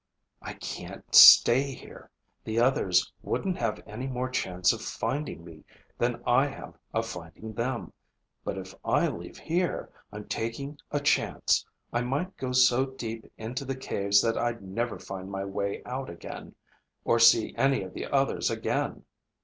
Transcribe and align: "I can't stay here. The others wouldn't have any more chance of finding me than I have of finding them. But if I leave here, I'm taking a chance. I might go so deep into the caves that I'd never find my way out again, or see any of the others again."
"I 0.41 0.53
can't 0.55 1.13
stay 1.13 1.75
here. 1.75 2.09
The 2.43 2.59
others 2.59 3.13
wouldn't 3.21 3.57
have 3.57 3.83
any 3.85 4.07
more 4.07 4.29
chance 4.31 4.73
of 4.73 4.81
finding 4.81 5.45
me 5.45 5.63
than 5.99 6.23
I 6.25 6.47
have 6.47 6.73
of 6.91 7.05
finding 7.05 7.53
them. 7.53 7.93
But 8.43 8.57
if 8.57 8.73
I 8.83 9.09
leave 9.09 9.37
here, 9.37 9.91
I'm 10.11 10.27
taking 10.27 10.79
a 10.89 10.99
chance. 11.01 11.63
I 11.93 12.01
might 12.01 12.35
go 12.35 12.51
so 12.51 12.87
deep 12.87 13.31
into 13.37 13.63
the 13.63 13.77
caves 13.77 14.23
that 14.23 14.39
I'd 14.39 14.63
never 14.63 14.97
find 14.97 15.29
my 15.29 15.45
way 15.45 15.83
out 15.85 16.09
again, 16.09 16.55
or 17.05 17.19
see 17.19 17.53
any 17.55 17.83
of 17.83 17.93
the 17.93 18.07
others 18.07 18.49
again." 18.49 19.05